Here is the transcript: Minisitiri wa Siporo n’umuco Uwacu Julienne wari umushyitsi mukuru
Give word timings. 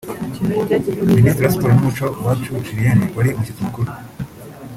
Minisitiri 1.15 1.45
wa 1.45 1.49
Siporo 1.53 1.73
n’umuco 1.73 2.05
Uwacu 2.19 2.63
Julienne 2.65 3.05
wari 3.15 3.29
umushyitsi 3.31 3.63
mukuru 3.65 3.89